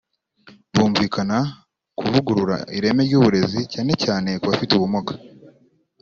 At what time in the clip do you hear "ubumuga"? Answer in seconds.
4.75-5.13